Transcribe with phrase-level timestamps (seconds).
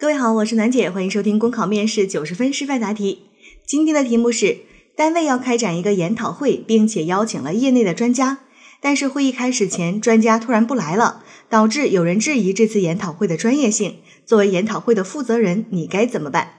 [0.00, 3.24] 各位好，我是楠姐，欢迎收听公考面试九十分示范答题。
[3.66, 4.58] 今天的题目是：
[4.94, 8.38] 单位要开展一个研讨会，并且邀请了业内的专家，
[8.80, 13.96] 但是会议开始前，专家突然不来了，导致有人质疑这次研讨会的专业性。
[14.24, 16.52] 作为研讨会的负责人，你该怎么办？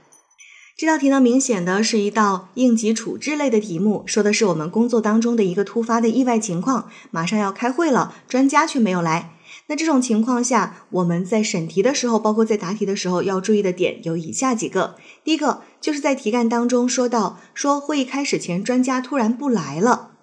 [0.78, 9.32] 这道题呢，明显的是一道应急处置类的题目，说的是我们工作当中的一个突发的意外情况，马上要开会了，专家却没有来。
[9.70, 14.96] 那这种情况下，我们在审题的时候，包括在答题的时候，要注意的点有以下几个。
[15.24, 20.14] 第一个就是在题干当中说到，说会议开始前专家突然不来了，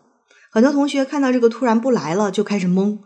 [0.51, 2.99] 很多同学看到这个突然不来了就开始懵，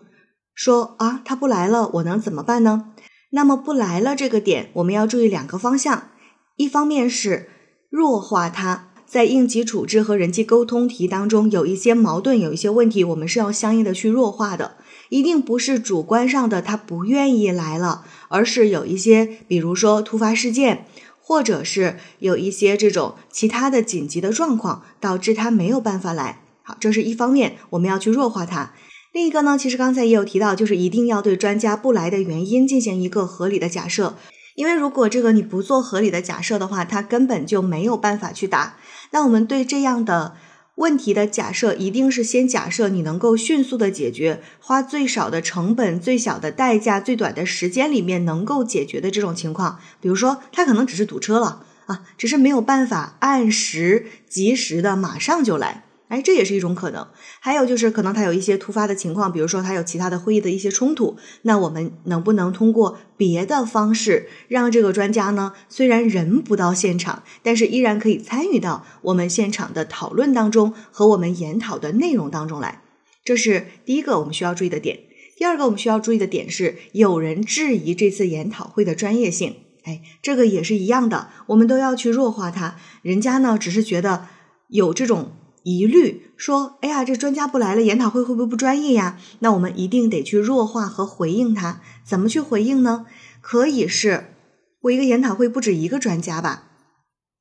[0.54, 2.86] 说啊他不来了，我能怎么办呢？
[3.32, 6.08] 那么不来了这个点，我们要注意两个方向，
[6.56, 7.50] 一方面是
[7.90, 8.86] 弱化它。
[9.06, 14.76] 在应急处置和人际沟通题当中，有一些矛盾，有一些问题，我们是要相应的去弱化的。
[15.10, 20.86] 一定不是主观上的他不愿意来了，而是有一些，比如说突发事件，
[21.20, 26.40] 或者是有一些这种其他的紧急的状况，导致他没有办法来。
[26.62, 28.72] 好，这是一方面，我们要去弱化它。
[29.12, 34.16] 另一个呢，其实刚才也有提到，就是一定要对专家不来的原因进行一个合理的假设。
[34.54, 38.76] 因为如果这个你不做合理的假设的话，他根本就没有办法去答。
[39.10, 40.36] 那我们对这样的
[40.80, 49.78] 问题的假设，一定是先假设你能够迅速的解决，花最少的成本、最小的代价、最短的时间里面能够解决的这种情况。
[50.00, 55.84] 比如说，他可能只是堵车了啊，只是没有办法按时及时的马上就来。
[56.10, 57.06] 哎，这也是一种可能。
[57.38, 72.82] 还有就是，可能他有一些突发的情况，比如说他有其他的会议的一些冲突，那我们能不能通过别的方式，让这个专家呢，虽然人不到现场，但是依然可以参与到我们现场的讨论当中和我们研讨的内容当中来？
[73.24, 74.98] 这是第一个我们需要注意的点。
[75.36, 79.54] 第二个我们需要注意的点是，有人质疑这次研讨会的专业性。
[79.84, 82.74] 哎，这个也是一样的，我们都要去弱化它。
[83.02, 84.26] 人家呢，只是觉得
[84.66, 85.30] 有这种。
[85.62, 91.80] 疑虑说：“哎呀，这专家不来了，研讨会会不会不专业呀？”那我们一定得去弱化和回应他。
[92.04, 93.06] 怎么去回应呢？
[93.40, 94.34] 可以是
[94.82, 96.64] 我一个研讨会不止一个专家吧？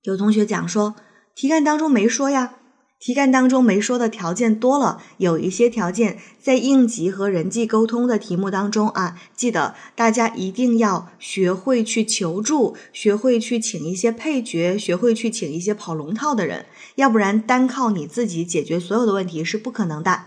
[0.04, 0.96] 有同学讲说，
[1.34, 2.59] 题干当中没说呀。
[3.00, 16.66] 题干当中没说的条件多了，有一些条件在应急和人际沟通的题目当中啊，记得大家一定要学会去求助，学会去请一些配角，学会去请一些跑龙套的人，
[16.96, 20.24] 要不然单靠你自己解决所有的问题是不可能的。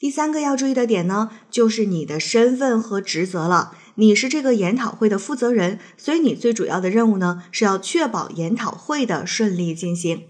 [0.00, 10.24] 第三个要注意的点呢，就是你的身份和职责了，你是这个研讨会的负责人，所以你最主要的任务呢，是要确保研讨会的顺利进行。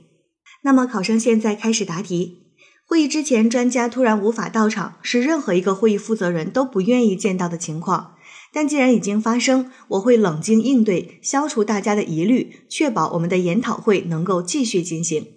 [0.67, 2.39] 那么考生现在开始答题。
[2.85, 8.17] 会议之前，专家突然无法到场，是任何一个会议负责人都不愿意见到的情况。
[8.53, 15.29] 但既然已经发生，我会冷静应对，消除大家的疑虑，确保我们的研讨会能够继续进行。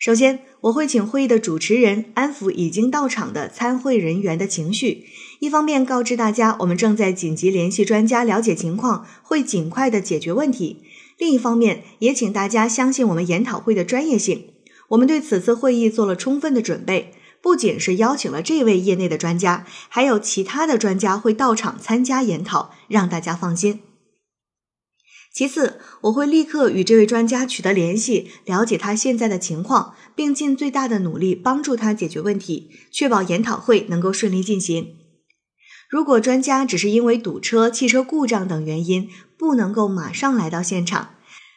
[0.00, 5.04] 首先，我会请会议的主持人安抚已经到场的参会人员的情绪，
[5.38, 10.82] 一方面告知大家我们正在紧急联系专家了解情况，会尽快的解决问题。
[11.20, 14.54] 另一方面，也请大家相信我们研讨会的专业性。
[14.88, 23.80] 我们对此次会议做了充分的准备，不仅是邀请了这位业内的专家，还有其他的专家会到场参加研讨，让大家放心。
[25.34, 34.96] 其次，我会立刻与这位专家取得联系，了解他现在的情况，并尽最大的努力帮助他解决问题，确保研讨会能够顺利进行。
[35.90, 39.08] 如果专家只是因为堵车、汽车故障等原因
[39.40, 41.14] 不能够马上来到现场，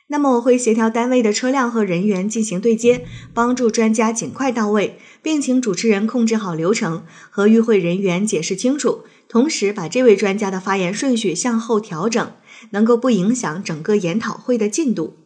[0.07, 12.31] 那么我会协调单位的车辆和人员进行对接，帮助专家尽快到位，并请主持人控制好流程，和与会人员解释清楚，同时把这位专家的发言顺序向后调整，
[12.69, 15.17] 能够不影响整个研讨会的进度。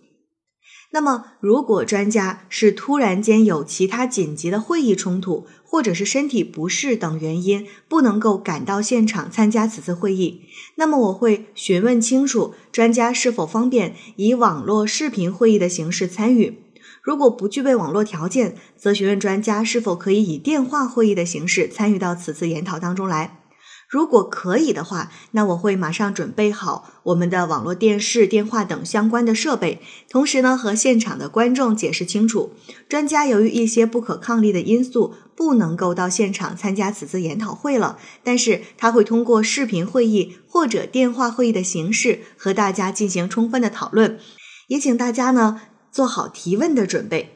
[0.92, 10.44] 那么，如果专家是突然间有其他紧急的会议冲突，或者是身体不适等原因不能够赶到现场参加此次会议，
[10.76, 16.60] 那么我会询问清楚专家是否方便以网络视频会议的形式参与。
[17.02, 23.47] 如果不具备网络条件，则询问专家是否可以以电话会议的形式参与到此次研讨当中来。
[23.90, 32.52] 如果可以的话，那我会马上准备好我们的网络电视、电话等相关的设备，同时呢，和现场的观众解释清楚，
[32.90, 44.20] 专家由于一些不可抗力的因素，不能够到现场参加此次研讨会了，但是他会通过视频会议或者电话会议的形式和大家进行充分的讨论，
[44.68, 47.34] 也请大家呢做好提问的准备。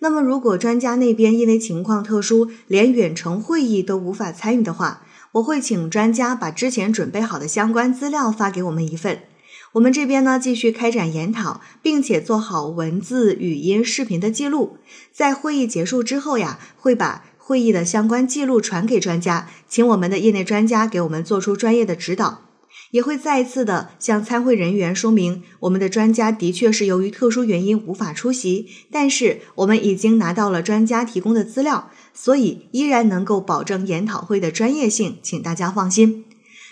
[0.00, 9.20] 那么，如果专家那边因为情况特殊，连远程会议都无法参与的话，我会请专家把之前准备好的相关资料发给我们一份。
[9.72, 14.78] 我们这边呢继续开展研讨，并且做好文字、语音、视频的记录。
[15.12, 22.44] 在会议结束之后呀，会把会议的相关记录传给专家，请我们的业内专家给我们做出专业的指导。
[22.92, 31.90] 也会再一次的向参会人员说明，我们的专家的确是由于特殊原因无法出席，但是我们已经拿到了专家提供的资料，
[32.20, 36.24] 所以依然能够保证研讨会的专业性，请大家放心。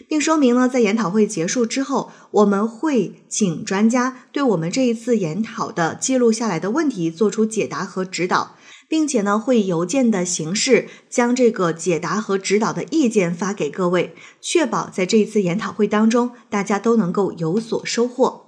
[0.09, 8.57] 并说明呢，在研讨会结束之后，我们会请专家对我们这一次研讨的记录下来的问题做出解答和指导，
[8.89, 18.43] 并且呢，会以邮件的形式将这个解答和指导的意见发给各位，确保在这一次研讨会当中，大家都能够有所收获。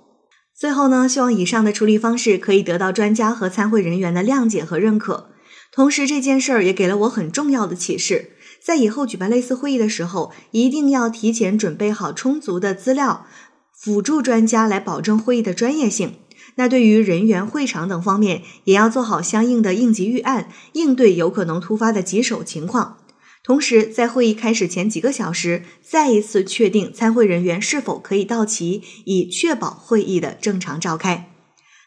[0.55, 5.31] 最后呢，希望以上的处理方式可以得到专家和参会人员的谅解和认可。
[5.79, 8.33] 同时，这件事儿也给了我很重要的启示。
[8.61, 13.27] 在以后举办类似会议的时候，一定要提前准备好充足的资料，
[13.73, 16.17] 辅助专家来保证会议的专业性。
[16.57, 22.99] 那对于人员、会场等方面，也要做好相应的应急预案，应对有可能突发的棘手情况。
[23.45, 31.31] 同时，在会议开始前几个小时，再一次确定参会人员是否可以到齐，以确保会议的正常召开。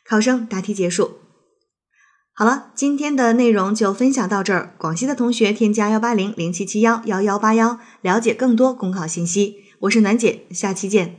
[0.07, 1.17] 考生答题结束。
[2.41, 4.73] 好了，今天的内容就分享到这儿。
[4.79, 9.57] 广西的同学添加幺八零零七七幺幺幺八幺，了解更多公考信息。
[9.81, 11.17] 我是暖姐，下期见。